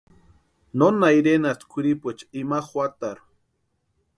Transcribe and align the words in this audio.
Nónha 0.79 1.09
irenhasti 1.17 1.65
kwʼiripuecha 1.71 2.25
ima 2.41 2.57
juatarhu. 2.69 3.25